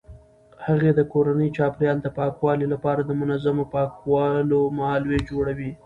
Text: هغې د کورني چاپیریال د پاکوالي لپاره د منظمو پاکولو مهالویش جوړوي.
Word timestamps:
هغې 0.65 0.91
د 0.95 1.01
کورني 1.13 1.47
چاپیریال 1.57 1.97
د 2.01 2.07
پاکوالي 2.17 2.67
لپاره 2.73 3.01
د 3.03 3.11
منظمو 3.21 3.65
پاکولو 3.73 4.59
مهالویش 4.77 5.23
جوړوي. 5.31 5.71